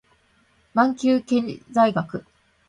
[0.73, 2.25] マンキュー経済学